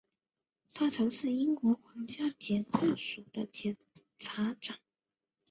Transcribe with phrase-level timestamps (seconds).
[0.73, 3.77] 他曾是英国皇家检控署的检
[4.17, 4.79] 察长。